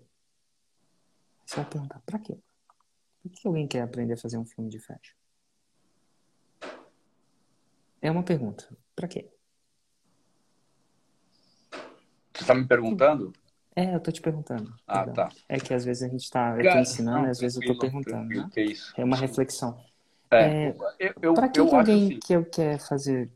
[1.44, 2.38] Você vai perguntar, para quê?
[3.22, 5.16] Por que alguém quer aprender a fazer um filme de fashion?
[8.00, 8.68] É uma pergunta.
[8.94, 9.28] Para quê?
[12.32, 13.32] Você está me perguntando?
[13.74, 14.72] É, eu tô te perguntando.
[14.86, 15.28] Ah, tá.
[15.48, 17.78] É que às vezes a gente tá, eu tô ensinando, não, às vezes eu tô
[17.80, 18.48] perguntando, né?
[18.52, 18.94] que é isso.
[18.96, 19.84] É uma reflexão.
[20.30, 20.68] É,
[21.00, 23.32] eu, eu, Para que, eu alguém assim, que eu quer fazer?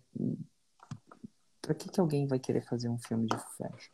[1.62, 3.92] Para que que alguém vai querer fazer um filme de fashion?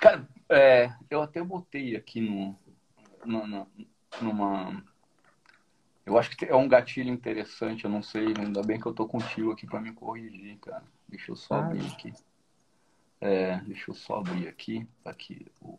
[0.00, 2.56] Cara, é, eu até botei aqui no,
[3.24, 3.68] no- no-
[4.20, 4.84] numa.
[6.06, 9.06] Eu acho que é um gatilho interessante, eu não sei, ainda bem que eu tô
[9.06, 10.84] contigo aqui para me corrigir, cara.
[11.08, 11.58] Deixa eu só Ah.
[11.66, 12.12] abrir aqui.
[13.20, 14.86] É, deixa eu só abrir aqui.
[15.04, 15.46] Aqui.
[15.60, 15.78] o-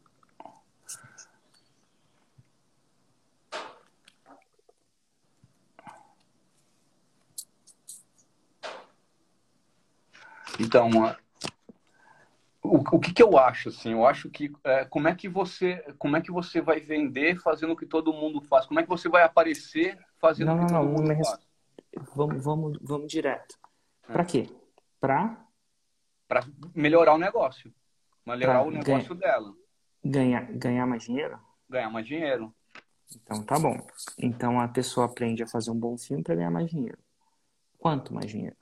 [10.64, 10.90] Então,
[12.62, 13.92] o, o que, que eu acho assim?
[13.92, 17.74] Eu acho que é, como é que você como é que você vai vender fazendo
[17.74, 18.66] o que todo mundo faz?
[18.66, 21.26] Como é que você vai aparecer fazendo Não, o que não, todo não, mundo me
[21.26, 21.40] faz?
[22.16, 23.56] Vamos, vamos, vamos direto.
[24.08, 24.14] É.
[24.14, 24.50] Para quê?
[25.00, 25.46] Para
[26.28, 27.74] Para melhorar o negócio,
[28.26, 29.54] melhorar Pra o negócio dela,
[30.04, 31.38] ganhar, ganhar mais dinheiro?
[31.70, 32.54] ganhar mais dinheiro.
[33.16, 33.76] Então tá bom.
[34.18, 36.98] Então a pessoa aprende a fazer um bom filme para ganhar mais dinheiro.
[37.78, 38.56] Quanto mais dinheiro?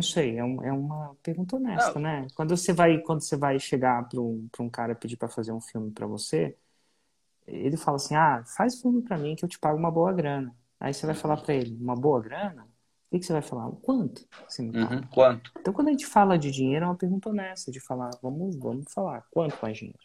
[0.00, 2.00] Não sei, é, um- é uma pergunta honesta, Não.
[2.00, 2.26] né?
[2.34, 5.52] Quando você vai, quando você vai chegar para um, pra um cara pedir para fazer
[5.52, 6.56] um filme para você,
[7.46, 10.56] ele fala assim: "Ah, faz filme para mim que eu te pago uma boa grana".
[10.80, 12.66] Aí você vai falar para ele: "Uma boa grana?"
[13.10, 13.68] O que você vai falar?
[13.68, 14.94] O quanto você me paga?
[14.94, 15.02] Uhum.
[15.08, 15.52] Quanto?
[15.60, 18.90] Então, quando a gente fala de dinheiro, é uma pergunta honesta, de falar, vamos, vamos
[18.90, 19.98] falar, quanto mais dinheiro?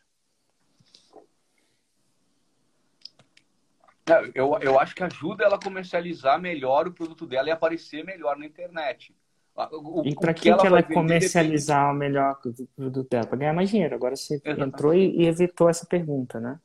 [4.36, 8.36] Eu, eu acho que ajuda ela a comercializar melhor o produto dela e aparecer melhor
[8.38, 9.16] na internet.
[9.56, 12.40] O, E para que, que ela, vai vender comercializar o melhor
[12.76, 13.26] produto dela?
[13.26, 13.96] Para ganhar mais dinheiro.
[13.96, 14.68] Agora você Exatamente.
[14.68, 16.60] entrou e, e evitou essa pergunta, né?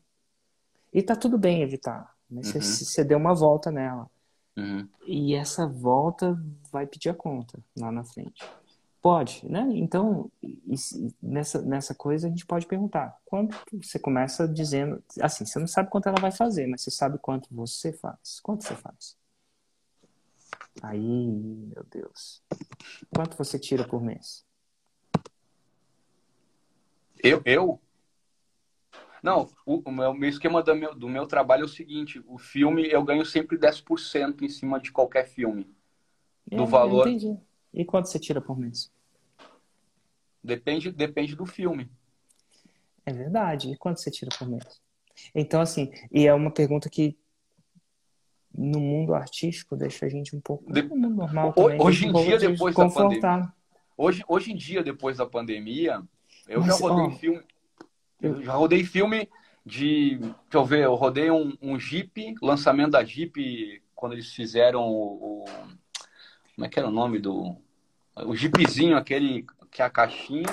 [0.92, 2.62] E tá tudo bem evitar, mas você, Uhum.
[2.62, 4.10] você deu uma volta nela.
[4.56, 4.88] Uhum.
[5.06, 6.36] E essa volta
[6.72, 8.44] vai pedir a conta lá na frente.
[9.00, 9.66] Pode, né?
[9.74, 10.30] Então,
[11.22, 13.16] nessa, nessa coisa a gente pode perguntar.
[13.24, 15.02] Quanto você começa dizendo.
[15.22, 18.40] Assim, você não sabe quanto ela vai fazer, mas você sabe quanto você faz.
[18.42, 19.16] Quanto você faz?
[20.82, 22.42] Aí, meu Deus.
[23.14, 24.44] Quanto você tira por mês?
[27.22, 27.42] Eu?
[27.44, 27.80] eu?
[29.22, 32.88] Não, o, o meu, esquema do meu, do meu trabalho é o seguinte: o filme
[32.88, 35.74] eu ganho sempre 10% em cima de qualquer filme.
[36.46, 37.06] Do É, valor.
[37.06, 37.38] eu Entendi.
[37.72, 38.90] E quanto você tira por mês?
[40.42, 41.90] Depende, depende do filme.
[43.04, 43.70] É verdade.
[43.72, 44.80] E quanto você tira por mês?
[45.34, 47.18] Então, assim, e é uma pergunta que
[48.60, 50.70] no mundo artístico deixa a gente um pouco.
[50.72, 51.80] De- No mundo normal também.
[51.80, 53.48] hoje um em pouco dia, depois da desconfortável.
[53.96, 56.02] Hoje, hoje em dia, depois da pandemia,
[56.48, 57.42] eu Mas, já rodei ó, filme.
[58.20, 59.28] Eu- já rodei filme
[59.64, 60.16] de.
[60.18, 65.42] Deixa eu ver, eu rodei um, um Jeep, lançamento da Jeep, quando eles fizeram o,
[65.42, 65.44] o-
[66.54, 67.56] Como é que era o nome do.
[68.26, 70.44] O Jeepzinho, aquele que é a caixinha,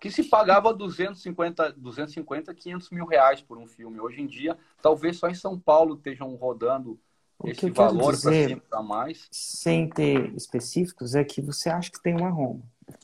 [0.00, 4.00] que se pagava 250, 250, 500 mil reais por um filme.
[4.00, 6.98] Hoje em dia, talvez só em São Paulo estejam rodando
[7.38, 9.28] O que esse eu quero valor para dizer- para mais.
[9.30, 12.62] sem ter específicos, é que você acha que tem uma Roma.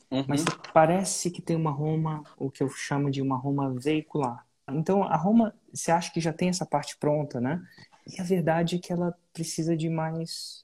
[0.09, 0.25] Uhum.
[0.27, 0.43] Mas
[0.73, 4.45] parece que tem uma Roma, o que eu chamo de uma Roma veicular.
[4.69, 7.61] Então, a Roma, você acha que já tem essa parte pronta, né?
[8.07, 10.63] E a verdade é que ela precisa de mais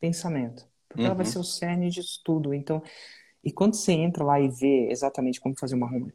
[0.00, 0.66] pensamento.
[0.88, 1.06] Porque uhum.
[1.06, 1.32] ela vai uhum.
[1.32, 2.54] ser o cerne disso tudo.
[2.54, 2.82] Então,
[3.42, 6.12] e quando você entra lá e vê exatamente como fazer uma Roma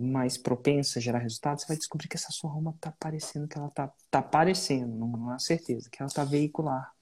[0.00, 3.58] mais propensa a gerar resultados, você vai descobrir que essa sua Roma tá parecendo que
[3.58, 6.92] ela tá, tá parecendo, não há certeza, que ela tá veicular.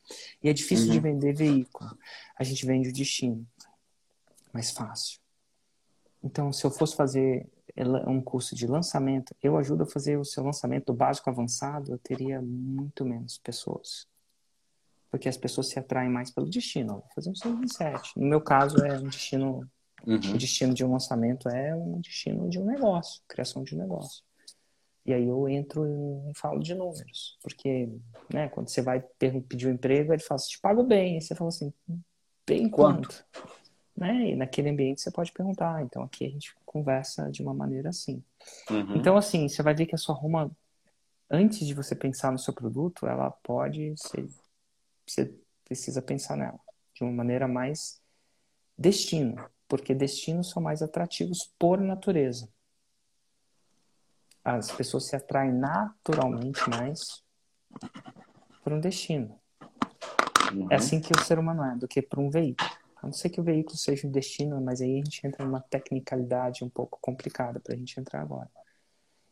[0.42, 0.92] E é difícil uhum.
[0.92, 1.96] de vender veículo.
[2.37, 3.46] A gente vende o destino.
[4.52, 5.20] Mais fácil.
[6.22, 7.46] Então, se eu fosse fazer
[8.06, 11.98] um curso de lançamento, eu ajudo a fazer o seu lançamento do básico avançado, eu
[11.98, 14.06] teria muito menos pessoas.
[15.11, 16.94] Porque as pessoas se atraem mais pelo destino.
[16.94, 19.68] Vou fazer um 6 No meu caso, é um destino.
[20.06, 20.34] Uhum.
[20.34, 24.22] O destino de um lançamento é um destino de um negócio, criação de um negócio.
[25.04, 27.38] E aí eu entro e falo de números.
[27.42, 27.88] Porque,
[28.32, 29.00] né, quando você vai
[29.48, 31.16] pedir um emprego, ele fala assim, te pago bem.
[31.16, 31.72] E você fala assim,
[32.46, 33.08] bem quanto?
[33.08, 33.24] quanto?
[33.96, 34.30] Né?
[34.30, 35.82] E naquele ambiente você pode perguntar.
[35.82, 38.22] Então aqui a gente conversa de uma maneira assim.
[38.70, 38.96] Uhum.
[38.96, 40.50] Então, assim, você vai ver que a sua Roma,
[41.30, 44.28] antes de você pensar no seu produto, ela pode ser.
[45.06, 45.34] Você
[45.64, 46.61] precisa pensar nela
[46.94, 48.00] de uma maneira mais
[48.76, 49.37] destino,
[49.68, 52.48] porque destinos são mais atrativos por natureza.
[54.42, 57.22] As pessoas se atraem naturalmente mais
[58.64, 59.38] por um destino.
[60.52, 60.68] Uhum.
[60.70, 62.70] É assim que o ser humano é, do que por um veículo.
[62.96, 65.61] A não ser que o veículo seja um destino, mas aí a gente entra numa
[65.61, 68.50] tecnicalidade um pouco complicada para a gente entrar agora.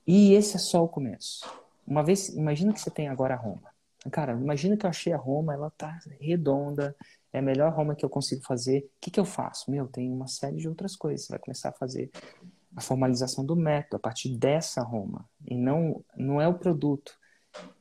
[0.06, 1.44] E esse é só o começo.
[1.86, 3.74] Uma vez, imagina que você tem agora a Roma.
[4.10, 6.94] Cara, imagina que eu achei a Roma, ela tá redonda,
[7.36, 8.78] é a melhor Roma que eu consigo fazer.
[8.78, 9.70] O que, que eu faço?
[9.70, 11.26] Meu, tem uma série de outras coisas.
[11.26, 12.10] Você vai começar a fazer
[12.74, 15.28] a formalização do método a partir dessa Roma.
[15.46, 17.12] E não, não é o produto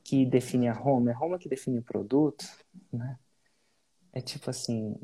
[0.04, 2.44] que define a Roma, é a Roma que define o produto,
[2.92, 3.18] né?
[4.12, 4.94] É tipo assim,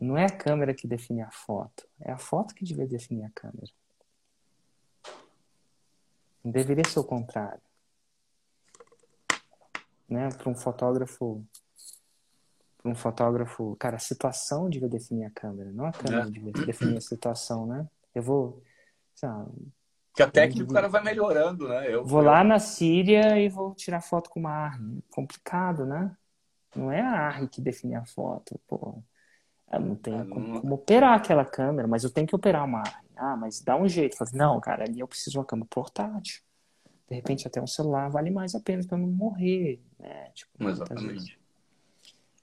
[0.00, 3.30] não é a câmera que define a foto, é a foto que deveria definir a
[3.30, 3.72] câmera.
[6.44, 7.62] Deveria ser o contrário.
[10.08, 10.28] Né?
[10.28, 11.44] Para um fotógrafo,
[12.88, 16.30] um fotógrafo, cara, a situação devia definir a câmera, não a câmera é.
[16.30, 17.86] devia definir a situação, né?
[18.14, 18.62] Eu vou,
[20.14, 21.94] que a técnica o cara vai melhorando, né?
[21.94, 22.26] Eu, vou eu...
[22.26, 24.98] lá na Síria e vou tirar foto com uma arma.
[25.10, 26.16] Complicado, né?
[26.74, 29.02] Não é a arma que define a foto, pô.
[29.70, 32.80] Eu não tenho ah, como, como, operar aquela câmera, mas eu tenho que operar uma
[32.80, 33.04] arma.
[33.16, 34.16] Ah, mas dá um jeito.
[34.16, 36.40] Falo, não, cara, ali eu preciso de uma câmera portátil.
[37.08, 40.30] De repente até um celular vale mais a pena para não morrer, né?
[40.34, 41.38] Tipo, Exatamente.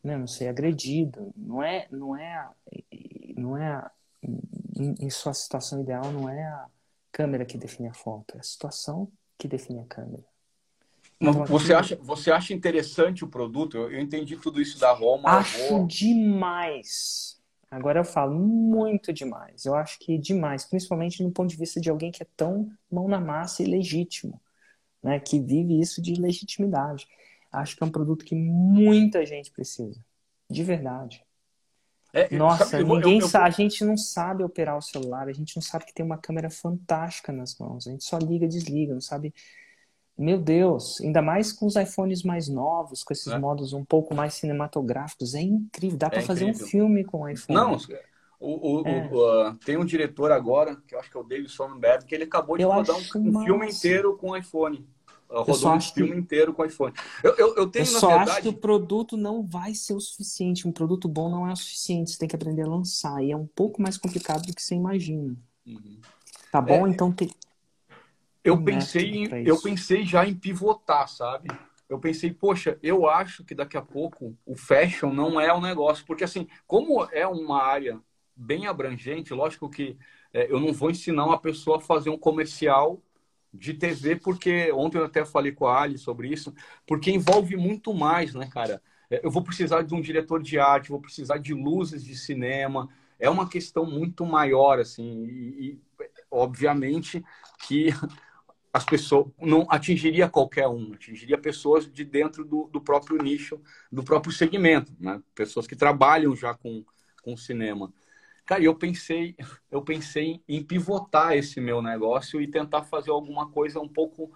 [0.04, 1.32] Né, não ser agredido.
[1.36, 2.50] Não é, não é,
[3.38, 3.90] não é
[4.22, 6.66] em, em sua situação ideal não é a
[7.12, 10.24] câmera que define a foto, é a situação que define a câmera.
[11.20, 13.78] Então, você, acha, você acha interessante o produto?
[13.78, 15.30] Eu, eu entendi tudo isso da Roma.
[15.30, 17.40] Acho demais.
[17.72, 19.66] Agora eu falo muito demais.
[19.66, 23.08] Eu acho que demais, principalmente no ponto de vista de alguém que é tão mão
[23.08, 24.40] na massa e legítimo,
[25.02, 25.20] né?
[25.20, 27.08] que vive isso de legitimidade.
[27.54, 30.04] Acho que é um produto que muita gente precisa,
[30.50, 31.24] de verdade.
[32.12, 35.34] É, Nossa, sabe, ninguém eu, eu, sabe, a gente não sabe operar o celular, a
[35.34, 38.94] gente não sabe que tem uma câmera fantástica nas mãos, a gente só liga, desliga,
[38.94, 39.34] não sabe
[40.18, 43.38] meu Deus, ainda mais com os iPhones mais novos, com esses é.
[43.38, 45.98] modos um pouco mais cinematográficos, é incrível.
[45.98, 47.58] Dá é para fazer um filme com o iPhone.
[47.58, 47.78] Não,
[48.40, 49.10] o, o, é.
[49.12, 52.14] o, uh, tem um diretor agora, que eu acho que é o David Sonnenberg, que
[52.14, 54.88] ele acabou de eu rodar um, um filme inteiro com iPhone.
[55.42, 56.18] Rodou um filme que...
[56.18, 56.94] inteiro com iPhone.
[57.24, 58.32] Eu, eu, eu tenho, eu só verdade...
[58.32, 60.68] acho que o produto não vai ser o suficiente.
[60.68, 62.12] Um produto bom não é o suficiente.
[62.12, 63.24] Você tem que aprender a lançar.
[63.24, 65.36] E é um pouco mais complicado do que você imagina.
[65.66, 66.00] Uhum.
[66.52, 66.86] Tá bom?
[66.86, 66.90] É...
[66.90, 67.30] Então tem
[68.44, 71.48] eu pensei, em, eu pensei já em pivotar, sabe?
[71.88, 75.62] Eu pensei, poxa, eu acho que daqui a pouco o fashion não é o um
[75.62, 78.00] negócio, porque assim, como é uma área
[78.36, 79.98] bem abrangente, lógico que
[80.34, 83.02] é, eu não vou ensinar uma pessoa a fazer um comercial
[83.54, 86.54] de TV, porque ontem eu até falei com a Ali sobre isso,
[86.88, 88.82] porque envolve muito mais, né, cara?
[89.10, 92.90] É, eu vou precisar de um diretor de arte, vou precisar de luzes de cinema,
[93.20, 95.80] é uma questão muito maior, assim, e, e
[96.32, 97.24] obviamente
[97.68, 97.90] que
[98.74, 103.62] as pessoas não atingiria qualquer um, atingiria pessoas de dentro do, do próprio nicho,
[103.92, 105.22] do próprio segmento, né?
[105.36, 106.84] Pessoas que trabalham já com,
[107.22, 107.94] com cinema.
[108.46, 109.36] Cara, eu pensei,
[109.72, 114.32] eu pensei em pivotar esse meu negócio e tentar fazer alguma coisa um pouco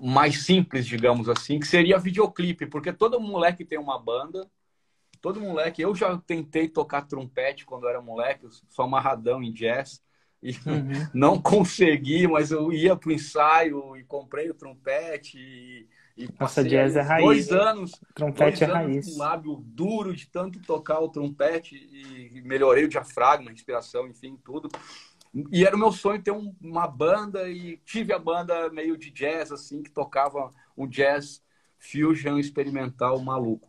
[0.00, 4.50] mais simples, digamos assim, que seria videoclipe, porque todo moleque tem uma banda,
[5.20, 10.02] todo moleque, eu já tentei tocar trompete quando era moleque, sou amarradão em jazz,
[10.42, 11.08] e uhum.
[11.14, 16.62] não consegui, mas eu ia para o ensaio e comprei o trompete e, E Nossa,
[16.62, 17.24] jazz é raiz.
[17.24, 18.00] Dois anos.
[18.14, 19.12] Trompete dois é anos raiz.
[19.12, 24.68] Com lábio duro de tanto tocar o trompete e melhorei o diafragma, respiração, enfim, tudo.
[25.50, 29.10] E era o meu sonho ter um, uma banda e tive a banda meio de
[29.10, 31.42] jazz, assim, que tocava um jazz
[31.78, 33.68] fusion experimental maluco.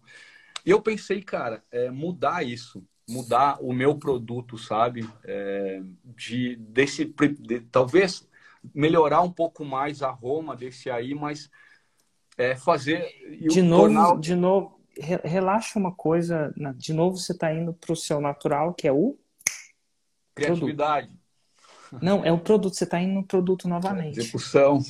[0.64, 5.08] E eu pensei, cara, é, mudar isso, mudar o meu produto, sabe?
[5.24, 7.06] É, de, desse,
[7.39, 8.28] de, talvez
[8.74, 11.50] melhorar um pouco mais a Roma desse aí, mas
[12.38, 13.06] é, fazer.
[13.50, 14.20] De novo, tornar...
[14.20, 14.80] de novo,
[15.24, 16.54] relaxa uma coisa.
[16.76, 19.18] De novo, você está indo para o seu natural, que é o.
[20.34, 21.08] Criatividade.
[21.90, 22.04] Produto.
[22.04, 22.76] Não, é o produto.
[22.76, 24.20] Você está indo no produto novamente.
[24.20, 24.82] Execução.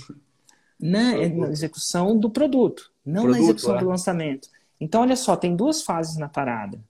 [0.80, 3.80] Não, é na execução do produto, não produto, na execução é.
[3.80, 4.50] do lançamento.
[4.80, 6.84] Então, olha só, tem duas fases na parada.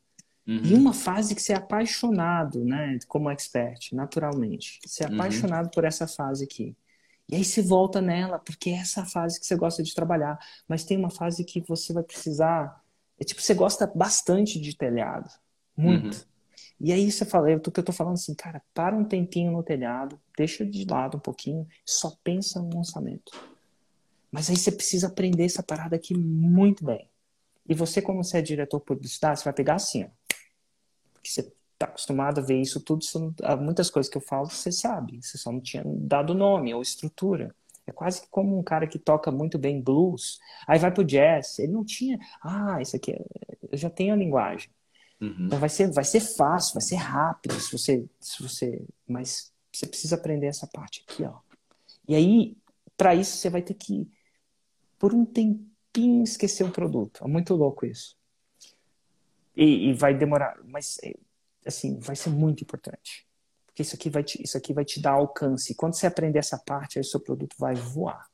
[0.48, 0.62] Uhum.
[0.64, 4.80] E uma fase que você é apaixonado, né, como expert, naturalmente.
[4.86, 5.16] Você é uhum.
[5.16, 5.72] apaixonado uhum.
[5.72, 6.76] por essa fase aqui.
[7.30, 10.38] E aí você volta nela, porque é essa fase que você gosta de trabalhar.
[10.68, 12.84] Mas tem uma fase que você vai precisar.
[13.20, 15.30] É tipo, você gosta bastante de telhado.
[15.76, 16.18] Muito.
[16.18, 16.24] Uhum.
[16.80, 19.64] E aí você fala, eu tô, eu tô falando assim, cara, para um tempinho no
[19.64, 23.32] telhado, deixa de lado um pouquinho, só pensa no lançamento.
[24.32, 27.10] Mas aí você precisa aprender essa parada aqui muito bem.
[27.68, 30.08] E você, como você é diretor publicitário, você vai pegar assim, ó.
[31.14, 34.72] Porque você tá acostumado a ver isso tudo, isso, muitas coisas que eu falo, você
[34.72, 35.20] sabe.
[35.22, 37.56] Você só não tinha dado nome ou estrutura.
[37.88, 41.72] É quase como um cara que toca muito bem blues, aí vai pro jazz, ele
[41.72, 43.24] não tinha, ah, isso aqui, é...
[43.72, 44.70] eu já tenho a linguagem.
[45.22, 45.46] Uhum.
[45.46, 49.86] Então vai ser, vai ser fácil, vai ser rápido, se você, se você, mas você
[49.86, 51.38] precisa aprender essa parte aqui, ó.
[52.08, 52.58] E aí,
[52.98, 54.10] para isso você vai ter que
[54.98, 57.24] por um tempinho esquecer o produto.
[57.24, 58.16] É muito louco isso.
[59.56, 60.98] E, e vai demorar, mas
[61.66, 63.28] assim, vai ser muito importante.
[63.66, 65.74] Porque isso aqui vai te, isso aqui vai te dar alcance.
[65.74, 68.26] E quando você aprender essa parte, aí o seu produto vai voar.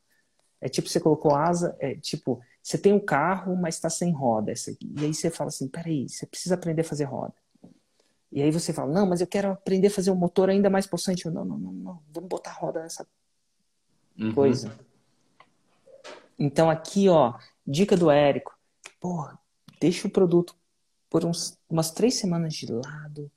[0.60, 4.54] É tipo, você colocou asa, é tipo, você tem um carro, mas está sem roda.
[4.54, 7.34] E aí você fala assim, peraí, você precisa aprender a fazer roda.
[8.32, 10.86] E aí você fala, não, mas eu quero aprender a fazer um motor ainda mais
[10.86, 11.26] possante.
[11.26, 13.06] Eu, não, não, não, não, vamos botar roda nessa
[14.20, 14.34] uhum.
[14.34, 14.72] coisa.
[16.38, 17.34] Então aqui, ó,
[17.66, 18.56] dica do Érico.
[19.00, 19.38] Porra,
[19.80, 20.56] deixa o produto
[21.12, 23.30] por uns, umas três semanas de lado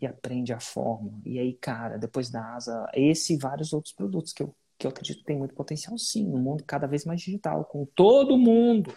[0.00, 1.20] e aprende a forma.
[1.24, 4.90] E aí, cara, depois da asa, esse e vários outros produtos que eu, que eu
[4.90, 8.92] acredito que tem muito potencial sim, no mundo cada vez mais digital, com todo mundo,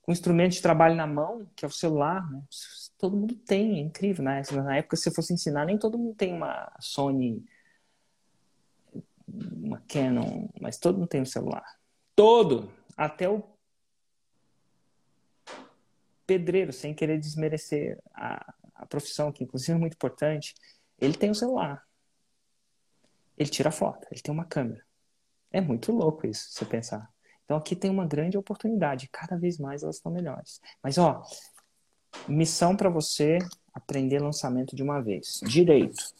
[0.00, 2.42] com instrumento de trabalho na mão, que é o celular, né?
[2.96, 4.40] Todo mundo tem, é incrível, né?
[4.50, 7.44] Na época, se eu fosse ensinar, nem todo mundo tem uma Sony,
[9.28, 11.64] uma Canon, mas todo mundo tem um celular
[12.14, 13.42] todo, até o
[16.26, 20.54] pedreiro, sem querer desmerecer a, a profissão, que inclusive é muito importante,
[20.98, 21.84] ele tem o um celular.
[23.36, 24.84] Ele tira foto, ele tem uma câmera.
[25.50, 27.12] É muito louco isso, você pensar.
[27.44, 30.60] Então aqui tem uma grande oportunidade, cada vez mais elas estão melhores.
[30.82, 31.22] Mas ó,
[32.28, 33.38] missão para você
[33.72, 35.40] aprender lançamento de uma vez.
[35.44, 36.14] Direito.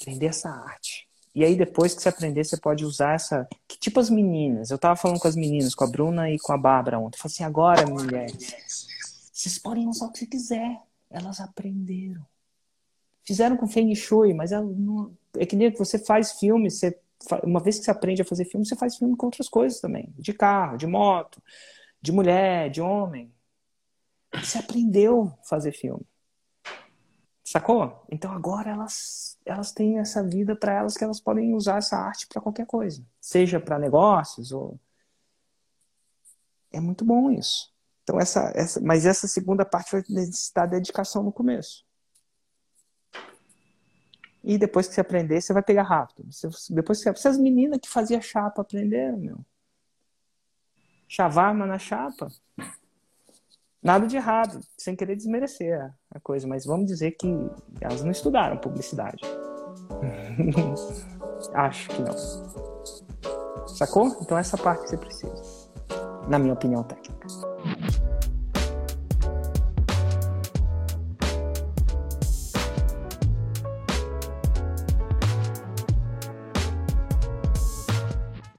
[0.00, 1.08] Aprender essa arte.
[1.34, 3.48] E aí, depois que você aprender, você pode usar essa.
[3.66, 4.70] Que tipo as meninas?
[4.70, 7.16] Eu tava falando com as meninas, com a Bruna e com a Bárbara ontem.
[7.16, 8.86] Eu falei assim: agora, mulheres,
[9.32, 10.78] vocês podem usar o que você quiser.
[11.10, 12.24] Elas aprenderam.
[13.24, 15.16] Fizeram com Feng Shui, mas não...
[15.36, 16.98] é que nem que você faz filme, você...
[17.44, 20.12] uma vez que você aprende a fazer filme, você faz filme com outras coisas também.
[20.18, 21.42] De carro, de moto,
[22.00, 23.32] de mulher, de homem.
[24.34, 26.04] Você aprendeu a fazer filme.
[27.44, 28.04] Sacou?
[28.10, 32.26] Então agora elas, elas têm essa vida para elas que elas podem usar essa arte
[32.26, 34.78] para qualquer coisa, seja para negócios ou
[36.72, 37.72] é muito bom isso.
[38.04, 41.84] Então essa, essa, mas essa segunda parte vai necessitar dedicação no começo.
[44.44, 46.24] E depois que você aprender, você vai pegar rápido.
[46.30, 49.38] Você, depois que você, as meninas que faziam chapa aprenderam, meu.
[51.06, 52.28] Chavarma na chapa.
[53.82, 57.26] Nada de errado, sem querer desmerecer a coisa, mas vamos dizer que
[57.80, 59.20] elas não estudaram publicidade.
[61.52, 62.16] Acho que não.
[63.66, 64.06] Sacou?
[64.20, 65.70] Então essa parte você precisa.
[66.28, 67.26] Na minha opinião técnica.